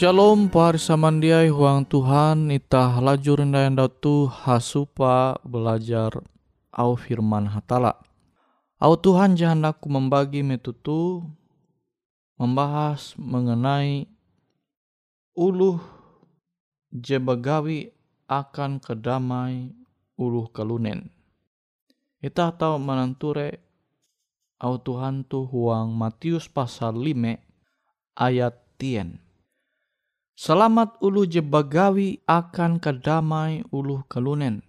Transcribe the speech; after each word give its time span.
Shalom 0.00 0.48
pahari 0.48 0.80
samandiai 0.80 1.52
huang 1.52 1.84
Tuhan 1.84 2.48
itah 2.48 3.04
lajur 3.04 3.44
yang 3.44 3.76
tu 4.00 4.32
hasupa 4.32 5.36
belajar 5.44 6.24
au 6.72 6.96
firman 6.96 7.44
hatala. 7.44 8.00
Au 8.80 8.96
Tuhan 8.96 9.36
jangan 9.36 9.76
aku 9.76 9.92
membagi 9.92 10.40
metutu 10.40 11.20
membahas 12.40 13.12
mengenai 13.20 14.08
uluh 15.36 15.76
je 16.96 17.20
bagawi 17.20 17.92
akan 18.24 18.80
kedamai 18.80 19.68
uluh 20.16 20.48
kalunen. 20.48 21.12
Kita 22.24 22.56
tahu 22.56 22.80
menanture 22.80 23.60
au 24.64 24.80
Tuhan 24.80 25.28
tu 25.28 25.44
huang 25.44 25.92
Matius 25.92 26.48
pasal 26.48 26.96
5 26.96 27.36
ayat 28.16 28.56
tien. 28.80 29.28
Selamat 30.40 30.96
ulu 31.04 31.28
je 31.28 31.44
bagawi 31.44 32.24
akan 32.24 32.80
kedamai 32.80 33.60
ulu 33.68 34.00
kalunen. 34.08 34.64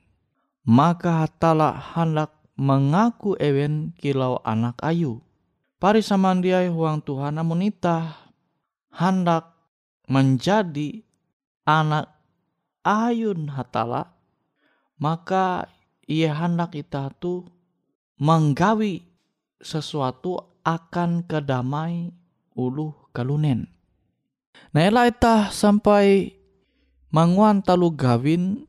Maka 0.68 1.24
hatala 1.24 1.72
hendak 1.96 2.36
mengaku 2.60 3.40
ewen 3.40 3.96
kilau 3.96 4.44
anak 4.44 4.76
ayu. 4.84 5.24
Pari 5.80 6.04
samandiai 6.04 6.68
huang 6.68 7.00
Tuhan 7.00 7.40
namun 7.40 7.64
ita 7.64 8.20
hendak 8.92 9.48
menjadi 10.12 11.08
anak 11.64 12.20
ayun 12.84 13.48
hatala. 13.56 14.12
Maka 15.00 15.72
ia 16.04 16.36
hendak 16.36 16.76
ita 16.76 17.16
tu 17.16 17.48
menggawi 18.20 19.08
sesuatu 19.64 20.36
akan 20.68 21.24
kedamai 21.24 22.12
ulu 22.60 22.92
kalunen 23.16 23.72
Nah 24.72 24.88
ita 24.88 25.52
sampai 25.52 26.32
manguan 27.12 27.60
talu 27.60 27.92
gawin 27.92 28.64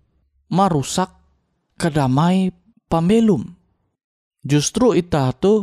marusak 0.50 1.10
kedamai 1.78 2.50
pambelum. 2.90 3.54
Justru 4.42 4.98
ita 4.98 5.30
tu 5.38 5.62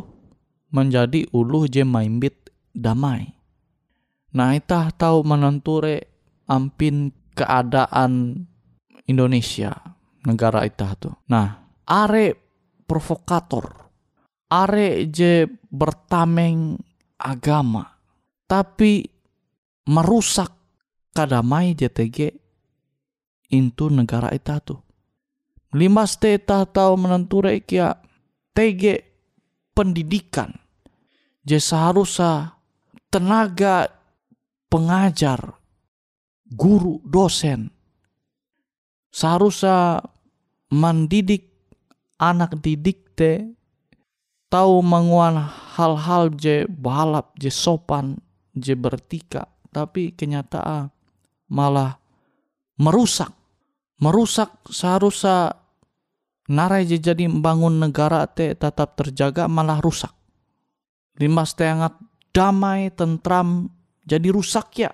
menjadi 0.72 1.28
uluh 1.36 1.68
je 1.68 1.84
maimbit 1.84 2.48
damai. 2.72 3.28
Nah 4.32 4.56
ita 4.56 4.94
tahu 4.96 5.28
menenture 5.28 6.08
ampin 6.48 7.12
keadaan 7.36 8.46
Indonesia 9.10 9.76
negara 10.24 10.64
ita 10.64 10.96
tu. 10.96 11.12
Nah 11.28 11.68
are 11.84 12.38
provokator, 12.88 13.66
are 14.48 14.88
je 15.12 15.46
bertameng 15.70 16.80
agama, 17.20 18.00
tapi 18.48 19.19
merusak 19.90 20.54
kadamai 21.18 21.74
JTG 21.74 22.38
itu 23.50 23.86
negara 23.90 24.30
itu 24.30 24.54
tuh. 24.62 24.80
Lima 25.74 26.06
steta 26.06 26.66
tahu 26.70 26.94
menenture 26.98 27.58
kia 27.66 27.98
TG 28.54 29.02
pendidikan. 29.74 30.54
Je 31.42 31.58
seharusnya 31.58 32.54
tenaga 33.10 33.90
pengajar, 34.70 35.58
guru, 36.46 37.02
dosen 37.02 37.74
seharusnya 39.10 40.06
mendidik 40.70 41.50
anak 42.22 42.62
didik 42.62 43.18
te 43.18 43.50
tahu 44.54 44.86
menguan 44.86 45.50
hal-hal 45.78 46.30
je 46.38 46.70
balap 46.70 47.34
je 47.42 47.50
sopan 47.50 48.18
je 48.54 48.78
bertika 48.78 49.50
tapi 49.70 50.14
kenyataan 50.14 50.90
malah 51.50 51.98
merusak. 52.78 53.34
Merusak 54.00 54.64
seharusnya 54.72 55.60
narai 56.48 56.88
jadi 56.88 57.28
membangun 57.28 57.84
negara 57.84 58.24
te 58.32 58.56
tetap 58.56 58.96
terjaga 58.96 59.52
malah 59.52 59.84
rusak. 59.84 60.12
Lima 61.20 61.44
setengah 61.44 62.00
damai 62.32 62.96
tentram 62.96 63.68
jadi 64.08 64.32
rusak 64.32 64.68
ya. 64.80 64.92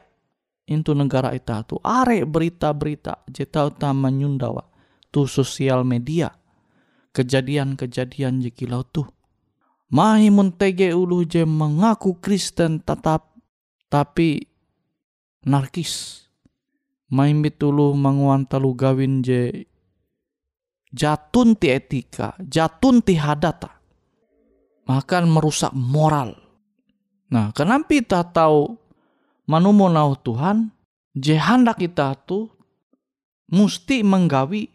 Itu 0.65 0.97
negara 0.97 1.29
itu 1.37 1.53
tu. 1.69 1.77
Are 1.85 2.25
berita-berita 2.25 3.29
jeta 3.29 3.69
utama 3.69 4.09
nyundawa 4.09 4.65
tu 5.13 5.29
sosial 5.29 5.85
media. 5.85 6.33
Kejadian-kejadian 7.15 8.43
jekilau 8.43 8.83
tuh 8.83 9.07
mahi 9.93 10.27
muntege 10.33 10.91
ulu 10.91 11.23
je 11.23 11.45
mengaku 11.45 12.17
Kristen 12.19 12.81
tetap. 12.81 13.31
Tapi 13.85 14.41
narkis. 15.45 16.25
Main 17.13 17.39
bitulu 17.45 17.93
manguan 17.93 18.49
talu 18.49 18.73
gawin 18.73 19.21
je 19.21 19.69
jatun 20.89 21.53
ti 21.53 21.69
etika 21.69 22.33
jatun 22.41 23.05
ti 23.05 23.13
hadata. 23.15 23.77
Makan 24.89 25.29
merusak 25.29 25.73
moral. 25.73 26.33
Nah 27.29 27.53
kenapa 27.53 27.89
kita 27.89 28.25
tahu 28.25 28.73
manumo 29.45 29.89
nau 29.89 30.17
Tuhan? 30.17 30.73
Je 31.15 31.39
hendak 31.39 31.79
kita 31.79 32.17
tu 32.27 32.51
mesti 33.47 34.03
menggawi 34.03 34.67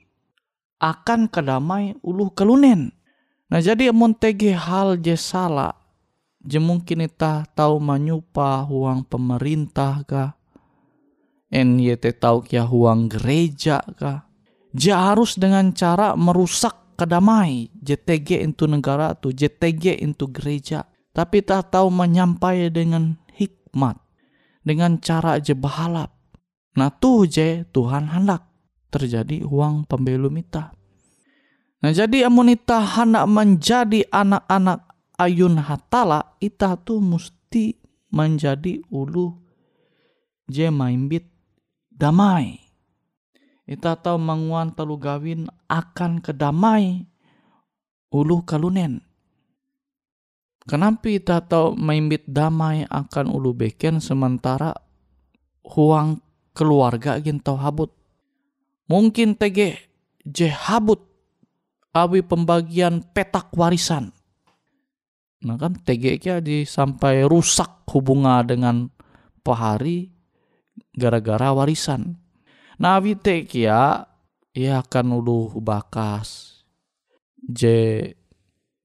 akan 0.81 1.29
kedamai 1.29 1.99
ulu 2.01 2.33
kelunen. 2.33 2.95
Nah 3.51 3.61
jadi 3.61 3.93
montege 3.93 4.57
hal 4.57 4.97
je 5.03 5.19
salah 5.19 5.75
je 6.41 6.57
mungkin 6.57 7.05
kita 7.05 7.45
tahu 7.53 7.77
menyupa 7.77 8.65
huang 8.65 9.05
pemerintah 9.05 10.01
kah 10.09 10.40
NYT 11.51 12.23
tahu 12.23 12.47
kia 12.47 12.63
huang 12.63 13.11
gereja 13.11 13.83
kah? 13.99 14.31
Ja 14.71 15.11
harus 15.11 15.35
dengan 15.35 15.75
cara 15.75 16.15
merusak 16.15 16.95
kedamai. 16.95 17.75
JTG 17.75 18.47
itu 18.47 18.71
negara 18.71 19.19
tu 19.19 19.35
JTG 19.35 19.99
itu 19.99 20.31
gereja. 20.31 20.87
Tapi 21.11 21.43
tak 21.43 21.75
tahu 21.75 21.91
menyampai 21.91 22.71
dengan 22.71 23.19
hikmat. 23.35 23.99
Dengan 24.63 25.03
cara 25.03 25.43
je 25.43 25.59
bahalap. 25.59 26.15
Nah 26.79 26.95
tuh 26.95 27.27
je 27.27 27.67
Tuhan 27.75 28.15
hendak. 28.15 28.47
Terjadi 28.91 29.47
uang 29.47 29.87
pembelum 29.87 30.35
ita 30.39 30.75
nah 31.81 31.97
jadi 31.97 32.29
amun 32.29 32.53
ita 32.53 32.85
hendak 32.85 33.25
menjadi 33.25 34.05
anak-anak 34.13 34.85
ayun 35.17 35.57
hatala 35.57 36.37
ita 36.37 36.77
tuh 36.77 37.01
mesti 37.01 37.77
menjadi 38.13 38.85
ulu. 38.93 39.33
Je 40.51 40.69
maimbit 40.69 41.31
damai. 42.01 42.57
Ita 43.69 44.01
tahu 44.01 44.17
manguan 44.17 44.73
telu 44.73 44.97
gawin 44.97 45.47
akan 45.69 46.25
kedamai 46.25 47.05
ulu 48.11 48.43
kalunen. 48.43 49.05
Kenapa 50.65 51.07
ita 51.13 51.45
tahu 51.45 51.77
maimbit 51.77 52.25
damai 52.25 52.89
akan 52.89 53.31
ulu 53.31 53.53
beken 53.53 54.01
sementara 54.01 54.73
huang 55.63 56.25
keluarga 56.57 57.21
gin 57.21 57.39
tau 57.39 57.61
habut. 57.61 57.93
Mungkin 58.91 59.39
tege 59.39 59.79
je 60.27 60.51
habut 60.51 60.99
awi 61.95 62.27
pembagian 62.27 63.07
petak 63.15 63.55
warisan. 63.55 64.11
Nah 65.47 65.57
kan 65.57 65.79
tege 65.87 66.19
kia 66.19 66.43
di 66.43 66.67
sampai 66.67 67.25
rusak 67.25 67.87
hubungan 67.89 68.45
dengan 68.45 68.77
pahari 69.41 70.20
gara-gara 70.95 71.55
warisan. 71.55 72.19
Nah 72.81 72.97
wite 73.01 73.45
kia 73.45 74.05
ia 74.57 74.83
akan 74.83 75.21
ulu 75.21 75.61
bakas 75.63 76.61
je 77.39 78.05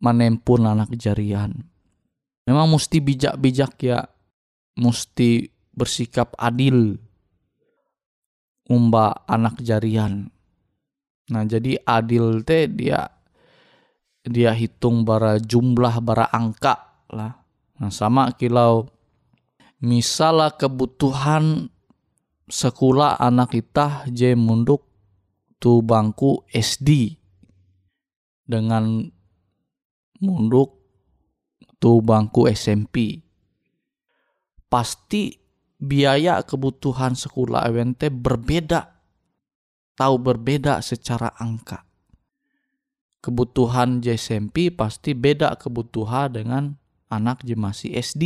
manempun 0.04 0.70
anak 0.70 0.94
jarian. 0.96 1.54
Memang 2.46 2.77
mesti 2.77 3.01
bijak-bijak 3.01 3.74
ya, 3.82 4.06
mesti 4.77 5.50
bersikap 5.74 6.38
adil 6.38 6.94
umba 8.70 9.25
anak 9.25 9.62
jarian. 9.65 10.30
Nah 11.34 11.44
jadi 11.46 11.82
adil 11.82 12.46
teh 12.46 12.70
dia 12.70 13.10
dia 14.25 14.54
hitung 14.54 15.06
bara 15.06 15.42
jumlah 15.42 16.01
bara 16.06 16.30
angka 16.30 17.01
lah. 17.10 17.34
Nah 17.82 17.89
sama 17.89 18.30
kilau 18.38 18.86
misalnya 19.82 20.54
kebutuhan 20.54 21.70
sekolah 22.45 23.17
anak 23.17 23.57
kita 23.57 24.09
je 24.09 24.37
munduk 24.37 24.85
tu 25.57 25.81
bangku 25.81 26.45
SD 26.49 27.17
dengan 28.45 29.05
munduk 30.21 30.69
tu 31.81 31.99
bangku 32.01 32.45
SMP 32.49 33.21
pasti 34.69 35.33
biaya 35.81 36.41
kebutuhan 36.45 37.13
sekolah 37.13 37.65
event 37.69 37.99
berbeda. 37.99 38.93
Tahu 39.95 40.15
berbeda 40.19 40.83
secara 40.83 41.31
angka. 41.39 41.87
Kebutuhan 43.23 44.03
SMP 44.03 44.67
pasti 44.75 45.15
beda 45.15 45.55
kebutuhan 45.55 46.35
dengan 46.35 46.75
anak 47.09 47.45
je 47.45 47.55
masih 47.55 47.95
SD 47.95 48.23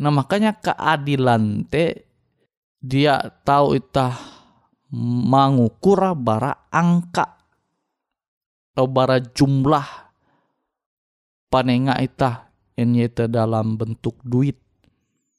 nah 0.00 0.10
makanya 0.10 0.56
keadilan 0.56 1.68
teh 1.68 2.08
dia 2.82 3.22
tahu 3.46 3.78
itah 3.78 4.18
mengukura 4.92 6.12
bara 6.18 6.66
angka 6.68 7.38
atau 8.74 8.90
bara 8.90 9.22
jumlah 9.22 9.86
panenga 11.46 11.96
itah 12.02 12.50
enyete 12.74 13.30
dalam 13.30 13.78
bentuk 13.78 14.18
duit. 14.26 14.58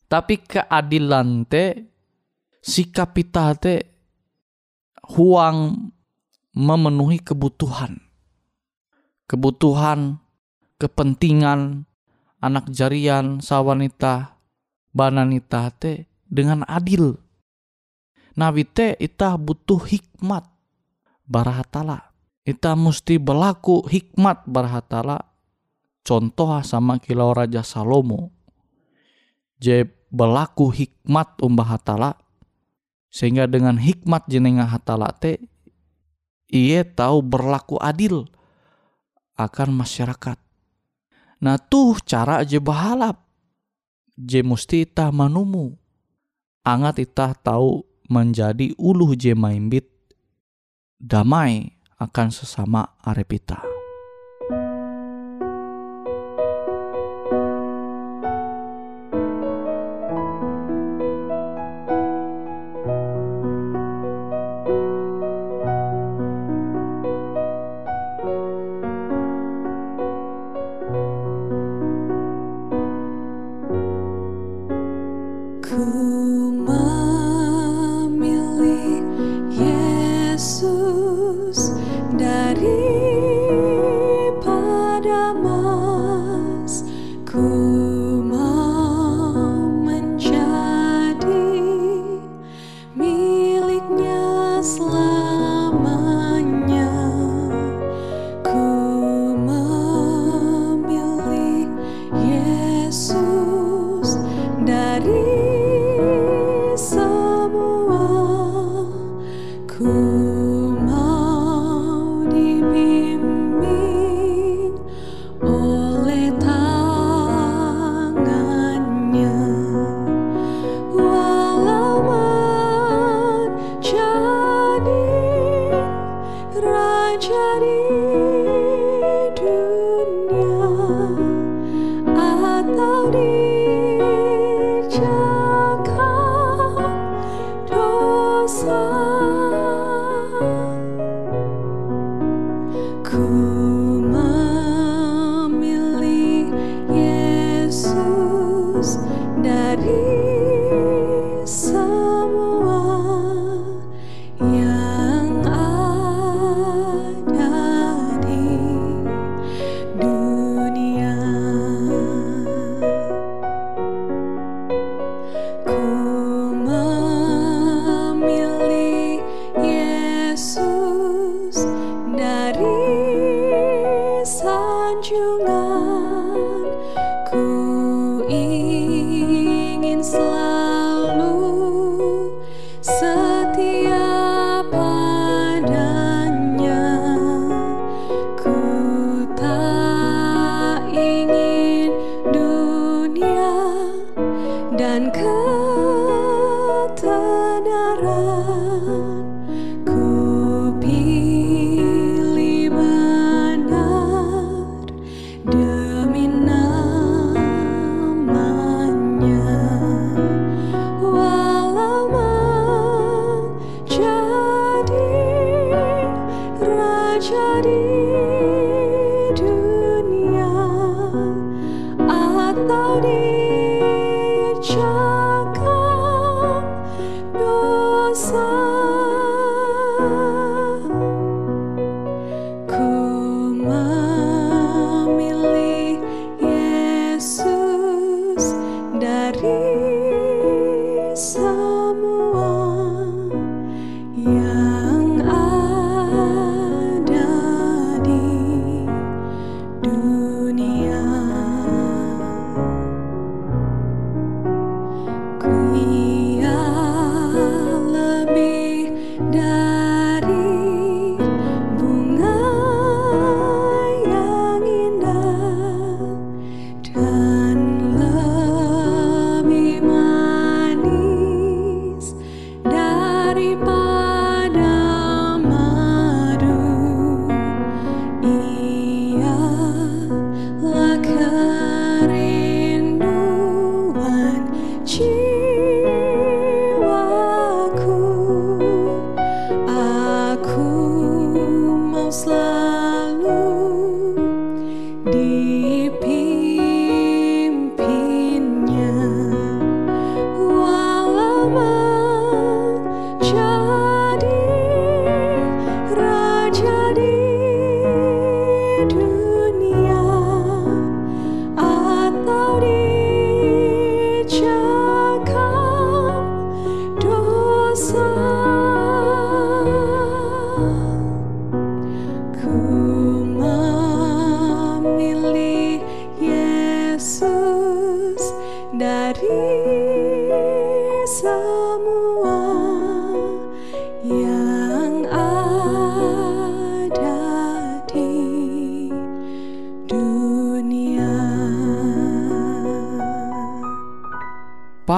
Tapi 0.07 0.39
keadilan 0.39 1.43
te 1.43 1.83
sikap 2.63 3.17
itah 3.19 3.51
te 3.59 3.75
huang 5.11 5.91
memenuhi 6.53 7.19
kebutuhan. 7.19 7.99
Kebutuhan, 9.25 10.21
kepentingan 10.77 11.89
anak 12.39 12.69
jarian 12.69 13.41
sawanita 13.41 14.37
bananita 14.93 15.73
te 15.73 16.05
dengan 16.29 16.61
adil. 16.69 17.17
Nabi 18.33 18.65
te 18.65 18.97
itah 18.97 19.37
butuh 19.37 19.81
hikmat 19.85 20.45
barahatala. 21.29 22.13
Ita 22.43 22.75
mesti 22.75 23.21
berlaku 23.21 23.85
hikmat 23.87 24.43
barahatala. 24.49 25.21
Contoh 26.03 26.59
sama 26.65 26.99
kilau 26.99 27.31
Raja 27.31 27.63
Salomo. 27.63 28.33
Je 29.61 29.87
berlaku 30.11 30.73
hikmat 30.73 31.39
umbah 31.39 31.77
hatala. 31.77 32.19
Sehingga 33.13 33.47
dengan 33.47 33.77
hikmat 33.77 34.25
jenengah 34.27 34.67
hatala 34.67 35.13
te 35.13 35.37
ia 36.49 36.81
tahu 36.83 37.21
berlaku 37.21 37.77
adil 37.77 38.25
akan 39.37 39.69
masyarakat. 39.73 40.37
Nah 41.41 41.57
tuh 41.61 42.01
cara 42.03 42.41
aja 42.41 42.57
bahalap. 42.57 43.21
Je 44.17 44.41
musti 44.41 44.85
itah 44.85 45.13
manumu. 45.13 45.77
Angat 46.65 47.01
itah 47.01 47.37
tahu 47.37 47.92
menjadi 48.07 48.75
uluh 48.79 49.15
je 49.15 49.35
maimbit 49.35 49.87
damai 50.99 51.75
akan 51.99 52.27
sesama 52.31 52.99
arepita. 53.03 53.72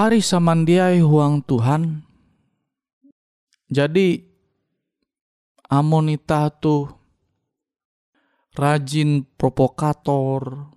Pari 0.05 0.21
samandiai 0.21 1.01
huang 1.01 1.41
Tuhan. 1.49 2.05
Jadi 3.73 4.21
amonita 5.65 6.45
tuh 6.53 6.93
rajin 8.53 9.25
provokator, 9.33 10.69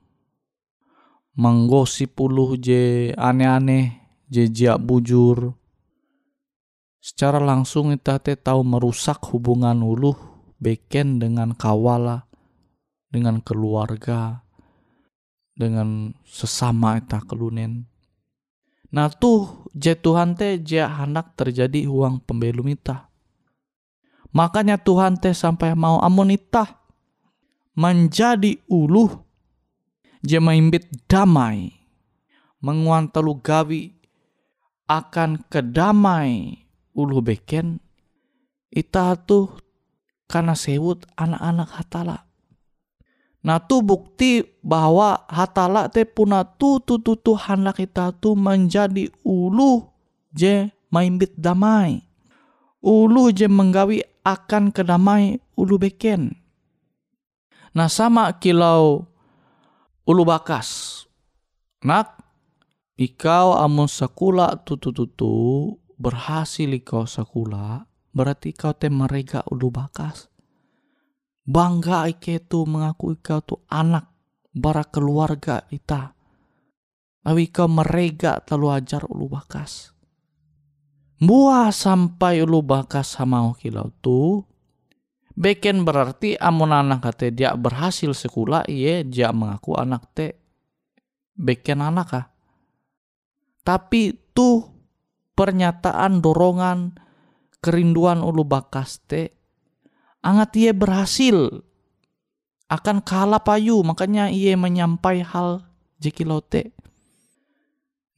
menggosip 1.36 2.16
puluh 2.16 2.56
je 2.56 3.12
aneh-aneh, 3.20 4.00
je 4.32 4.48
jia 4.48 4.80
bujur. 4.80 5.52
Secara 6.96 7.36
langsung 7.36 7.92
kita 7.92 8.24
te 8.24 8.32
tahu 8.32 8.64
merusak 8.64 9.20
hubungan 9.28 9.76
uluh 9.84 10.16
beken 10.56 11.20
dengan 11.20 11.52
kawala, 11.52 12.24
dengan 13.12 13.44
keluarga, 13.44 14.40
dengan 15.52 16.16
sesama 16.24 16.96
ita 16.96 17.20
kelunen. 17.28 17.92
Nah 18.88 19.12
tuh 19.12 19.68
je 19.76 19.92
Tuhan 19.92 20.32
teh 20.32 20.56
je 20.60 20.80
hendak 20.80 21.36
terjadi 21.36 21.84
uang 21.84 22.24
pembelum 22.24 22.72
ita. 22.72 23.08
Makanya 24.32 24.80
Tuhan 24.80 25.20
teh 25.20 25.32
sampai 25.32 25.72
mau 25.76 26.00
amonita 26.00 26.80
menjadi 27.76 28.56
uluh 28.68 29.12
je 30.24 30.40
maimbit 30.40 30.88
damai. 31.08 31.72
Menguan 32.58 33.06
telu 33.12 33.38
gawi 33.38 33.94
akan 34.90 35.46
kedamai 35.46 36.58
ulu 36.96 37.22
beken. 37.22 37.78
Ita 38.68 39.16
tuh 39.16 39.52
karena 40.28 40.52
sewut 40.52 41.08
anak-anak 41.16 41.70
hatala 41.72 42.27
Nah 43.38 43.62
tu 43.62 43.86
bukti 43.86 44.42
bahwa 44.66 45.22
hatala 45.30 45.86
te 45.86 46.02
puna 46.02 46.42
tu 46.42 46.82
tu 46.82 46.98
tu 46.98 47.14
tu 47.14 47.38
kita 47.38 48.10
tu 48.18 48.34
menjadi 48.34 49.06
ulu 49.22 49.86
je 50.34 50.66
maimbit 50.90 51.38
damai. 51.38 52.02
Ulu 52.82 53.30
je 53.30 53.46
menggawi 53.46 54.02
akan 54.26 54.74
kedamai 54.74 55.38
ulu 55.54 55.78
beken. 55.78 56.34
Nah 57.78 57.86
sama 57.86 58.34
kilau 58.42 59.06
ulu 60.02 60.22
bakas. 60.26 61.02
Nak, 61.78 62.18
ikau 62.98 63.54
amun 63.54 63.86
sakula 63.86 64.58
tu 64.66 64.74
tu 64.74 64.90
tu 64.90 65.06
tu 65.06 65.34
berhasil 65.94 66.66
ikau 66.74 67.06
sakula, 67.06 67.86
berarti 68.10 68.50
kau 68.50 68.74
te 68.74 68.90
merega 68.90 69.46
ulu 69.46 69.70
bakas 69.70 70.26
bangga 71.48 72.04
ike 72.12 72.44
tu 72.44 72.68
mengaku 72.68 73.16
ika 73.16 73.40
tu 73.40 73.56
anak 73.72 74.12
bara 74.52 74.84
keluarga 74.84 75.64
ita. 75.72 76.12
Awi 77.24 77.48
kau 77.48 77.66
merega 77.68 78.40
telu 78.44 78.68
ajar 78.68 79.08
ulu 79.08 79.32
bakas. 79.32 79.96
Mua 81.24 81.72
sampai 81.74 82.44
ulu 82.44 82.62
bakas 82.62 83.18
sama 83.18 83.48
kilau 83.56 83.90
tu. 84.04 84.44
Beken 85.38 85.86
berarti 85.86 86.34
amun 86.34 86.74
anak 86.74 87.06
kate 87.06 87.30
dia 87.30 87.54
berhasil 87.54 88.10
sekolah 88.10 88.66
iye 88.66 89.06
dia 89.06 89.30
mengaku 89.30 89.78
anak 89.78 90.10
te 90.10 90.34
beken 91.38 91.78
anak 91.78 92.10
ah. 92.10 92.26
Tapi 93.62 94.34
tuh 94.34 94.66
pernyataan 95.38 96.18
dorongan 96.18 96.98
kerinduan 97.62 98.26
ulu 98.26 98.42
bakas 98.42 98.98
te 99.06 99.37
angat 100.22 100.50
ia 100.58 100.72
berhasil 100.74 101.62
akan 102.68 103.00
kalah 103.00 103.40
payu 103.40 103.80
makanya 103.80 104.28
ia 104.28 104.52
menyampai 104.58 105.24
hal 105.24 105.64
jekilote. 105.96 106.76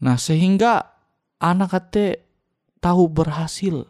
Nah 0.03 0.19
sehingga 0.19 0.83
anak 1.39 1.77
ate 1.77 2.25
tahu 2.83 3.07
berhasil. 3.07 3.87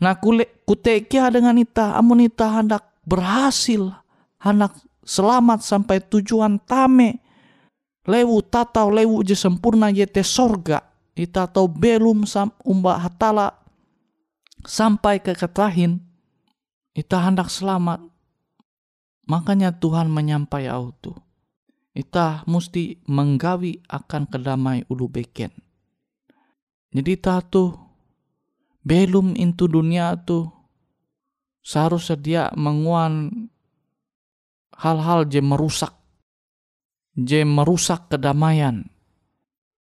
Nah 0.00 0.16
kule 0.16 0.62
kutekia 0.64 1.28
dengan 1.28 1.58
ita 1.58 1.98
amun 1.98 2.24
ita 2.24 2.46
hendak 2.56 2.84
berhasil 3.04 3.92
hendak 4.40 4.72
selamat 5.02 5.60
sampai 5.60 6.00
tujuan 6.08 6.62
tame 6.62 7.20
lewu 8.06 8.40
tatau 8.46 8.88
lewu 8.88 9.20
je 9.26 9.34
sempurna 9.34 9.90
yete 9.90 10.22
sorga. 10.22 10.80
Ita 11.16 11.48
tahu 11.48 11.68
belum 11.68 12.28
sam 12.28 12.52
umba 12.60 13.00
hatala 13.00 13.56
sampai 14.68 15.16
ke 15.20 15.32
ketahin 15.32 16.05
Ita 16.96 17.28
hendak 17.28 17.52
selamat. 17.52 18.00
Makanya 19.28 19.76
Tuhan 19.76 20.08
menyampai 20.08 20.64
auto. 20.72 21.12
Ita 21.92 22.48
mesti 22.48 23.04
menggawi 23.04 23.84
akan 23.84 24.22
kedamai 24.32 24.88
ulu 24.88 25.12
beken. 25.12 25.52
Jadi 26.96 27.12
ta 27.20 27.44
tuh 27.44 27.76
belum 28.80 29.36
into 29.36 29.68
dunia 29.68 30.16
tuh 30.24 30.48
seharusnya 31.60 32.16
dia 32.16 32.44
menguan 32.56 33.28
hal-hal 34.72 35.28
je 35.28 35.42
merusak 35.44 35.92
je 37.16 37.42
merusak 37.42 38.12
kedamaian 38.12 38.86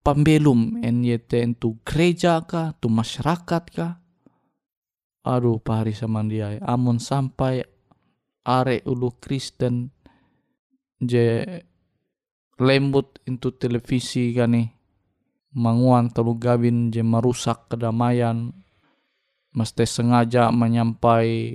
pembelum 0.02 0.82
NYT 0.82 1.30
itu 1.54 1.78
gereja 1.86 2.42
kah, 2.42 2.74
tu 2.76 2.90
masyarakat 2.90 3.62
kah, 3.70 4.01
aduh 5.22 5.62
pari 5.62 5.94
samandiai 5.94 6.58
amun 6.62 6.98
sampai 6.98 7.62
are 8.42 8.82
ulu 8.86 9.14
Kristen 9.22 9.90
je 10.98 11.46
lembut 12.58 13.22
into 13.26 13.54
televisi 13.54 14.34
kani 14.34 14.82
manguan 15.52 16.08
telu 16.08 16.36
gawin 16.36 16.88
je 16.88 17.04
merusak 17.04 17.68
kedamaian. 17.68 18.52
Mesti 19.52 19.84
sengaja 19.84 20.48
menyampai 20.48 21.52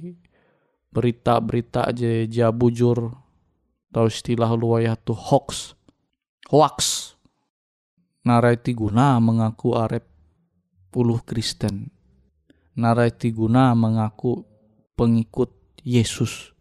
berita-berita 0.94 1.90
je 1.98 2.30
ja 2.30 2.54
bujur. 2.54 3.10
Atau 3.90 4.06
istilah 4.06 4.54
luwayah 4.54 4.94
tu 4.94 5.18
hoax. 5.18 5.74
Hoax. 6.54 6.78
Narati 8.22 8.78
guna 8.78 9.18
mengaku 9.18 9.74
arep 9.74 10.06
puluh 10.94 11.24
Kristen 11.26 11.97
Narai 12.78 13.10
guna 13.34 13.74
mengaku 13.74 14.46
pengikut 14.94 15.50
Yesus. 15.82 16.54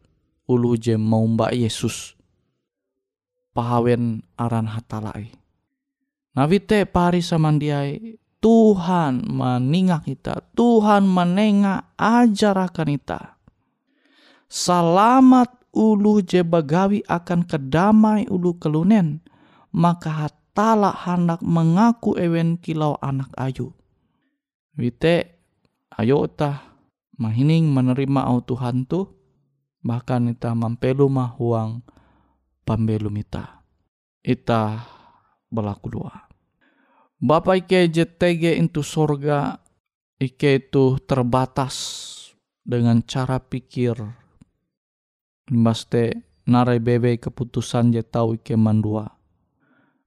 Ulu 0.49 0.81
je 0.81 0.97
mau 0.97 1.21
mbak 1.29 1.53
Yesus. 1.53 2.17
Pahawen 3.53 4.25
aran 4.37 4.69
hatalai 4.69 5.33
Nabi 6.37 6.61
te 6.61 6.85
pari 6.85 7.25
samandiai 7.25 8.21
Tuhan 8.41 9.25
meningak 9.25 10.05
kita 10.05 10.45
Tuhan 10.53 11.09
menengah 11.09 11.97
ajarakan 11.97 12.89
kita. 13.01 13.41
Selamat 14.45 15.49
ulu 15.73 16.21
je 16.21 16.45
bagawi 16.45 17.01
akan 17.09 17.49
kedamai 17.49 18.29
ulu 18.29 18.61
kelunen 18.61 19.25
maka 19.73 20.29
hatala 20.29 20.93
hendak 20.93 21.41
mengaku 21.41 22.13
ewen 22.21 22.61
kilau 22.61 23.01
anak 23.01 23.33
ayu. 23.41 23.73
Wite 24.77 25.36
ayo 25.97 26.29
tah 26.29 26.77
mahining 27.17 27.73
menerima 27.73 28.29
au 28.29 28.45
Tuhan 28.45 28.85
tu 28.85 29.09
bahkan 29.81 30.29
ita 30.29 30.53
mampelu 30.53 31.09
mah 31.09 31.33
huang 31.37 31.81
pambelum 32.69 33.17
ita 33.17 33.65
ita 34.21 34.85
berlaku 35.49 35.89
dua 35.93 36.27
Bapak 37.17 37.65
ike 37.65 37.89
JTG 37.89 38.61
itu 38.61 38.85
sorga 38.85 39.57
ike 40.21 40.69
itu 40.69 41.01
terbatas 41.09 41.75
dengan 42.61 43.01
cara 43.01 43.41
pikir 43.41 43.97
limbas 45.49 45.89
te 45.89 46.13
narai 46.45 46.77
bebe 46.77 47.17
keputusan 47.17 47.97
je 47.97 48.03
tahu 48.03 48.37
ike 48.37 48.53
mandua. 48.59 49.17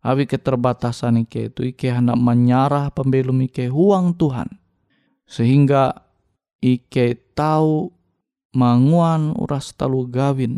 Awi 0.06 0.30
keterbatasan 0.30 1.28
ike 1.28 1.52
itu 1.52 1.73
ike 1.73 1.89
hendak 1.91 2.15
menyarah 2.15 2.93
pembelum 2.93 3.43
ike 3.47 3.67
huang 3.67 4.15
Tuhan. 4.15 4.59
Sehingga 5.30 5.94
ike 6.58 7.38
tahu 7.38 7.94
manguan 8.58 9.38
uras 9.38 9.78
talu 9.78 10.10
gawin 10.10 10.58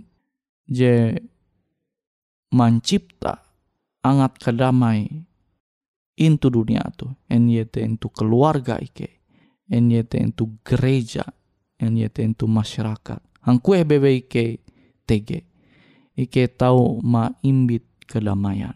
je 0.64 1.20
mencipta 2.56 3.44
angat 4.00 4.40
kedamai 4.40 5.12
intu 6.16 6.48
dunia 6.48 6.88
tu. 6.96 7.12
NYT 7.28 8.00
itu 8.00 8.08
keluarga 8.16 8.80
ike. 8.80 9.24
NYT 9.68 10.36
itu 10.36 10.46
gereja. 10.64 11.28
NYT 11.82 12.38
itu 12.38 12.46
masyarakat. 12.48 13.20
Angkue 13.44 13.84
bebe 13.84 14.22
ike 14.24 14.62
tege. 15.04 15.44
Ike 16.16 16.48
tahu 16.54 17.02
ma 17.02 17.32
imbit 17.42 17.88
kedamaian 18.06 18.76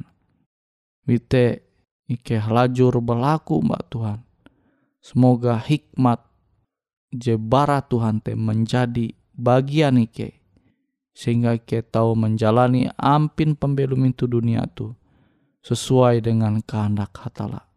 Wite 1.06 1.62
ike 2.10 2.42
halajur 2.42 2.98
berlaku 3.04 3.62
mbak 3.62 3.84
Tuhan. 3.94 4.25
Semoga 5.06 5.62
hikmat 5.62 6.18
jebara 7.14 7.86
Tuhan 7.86 8.26
te 8.26 8.34
menjadi 8.34 9.14
bagian 9.38 10.02
ike. 10.02 10.42
Sehingga 11.14 11.62
ike 11.62 11.86
tahu 11.86 12.18
menjalani 12.18 12.90
ampin 12.98 13.54
pembelum 13.54 14.10
itu 14.10 14.26
dunia 14.26 14.66
tu 14.74 14.98
sesuai 15.62 16.26
dengan 16.26 16.58
kehendak 16.66 17.14
hatala. 17.22 17.70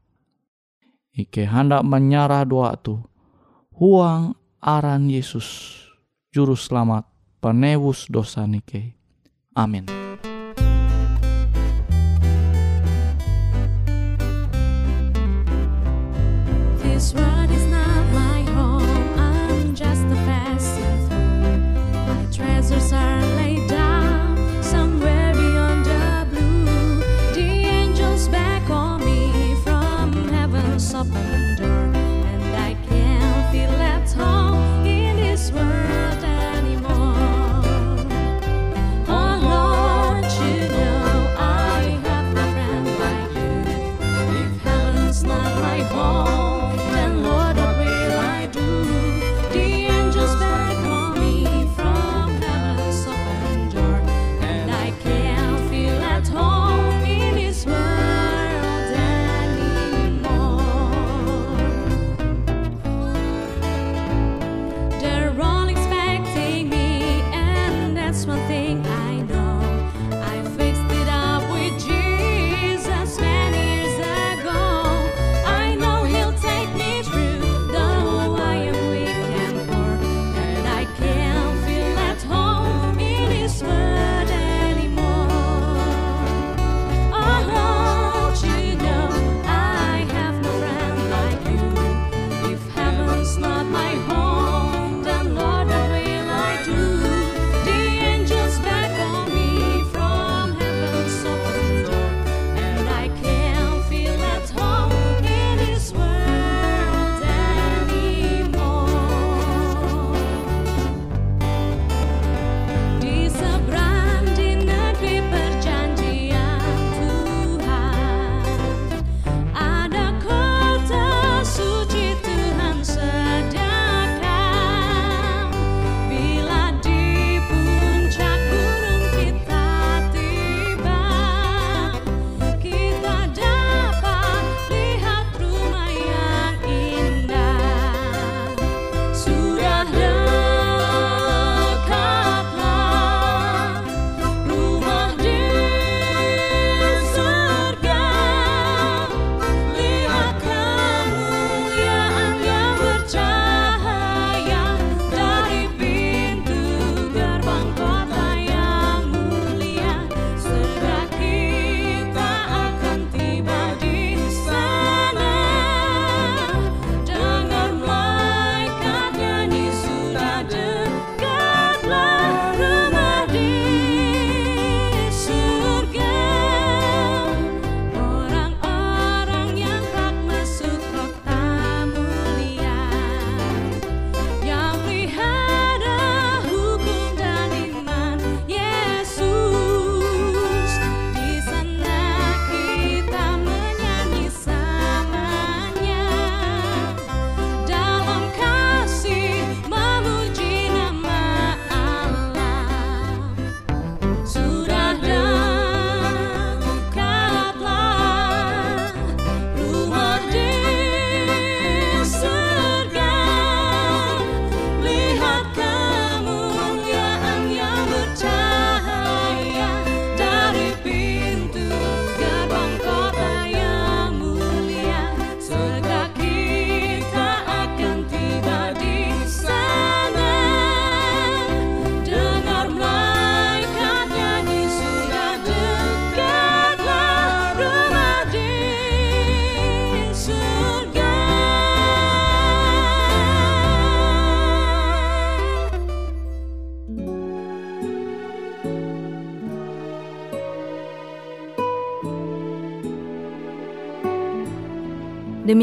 Ike 1.12 1.44
hendak 1.44 1.84
menyarah 1.84 2.48
doa 2.48 2.72
tu. 2.80 2.96
Huang 3.76 4.32
aran 4.64 5.12
Yesus, 5.12 5.76
Juru 6.32 6.56
Selamat, 6.56 7.04
penebus 7.44 8.08
dosa 8.08 8.48
nike. 8.48 8.96
Amin. 9.52 9.97
is 16.98 17.14
right. 17.14 17.47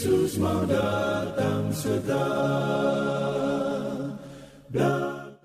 Yesus 0.00 0.40
mau 0.40 0.64
datang 0.64 1.68
segera. 1.76 2.40